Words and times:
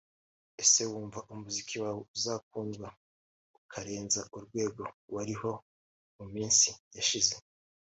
Ese 0.63 0.81
wumva 0.91 1.19
umuziki 1.33 1.75
wawe 1.83 2.01
uzakundwa 2.15 2.87
ukarenza 3.59 4.21
urwego 4.37 4.83
wariho 5.15 5.51
mu 6.17 6.25
minsi 6.33 6.69
yashize 6.95 7.33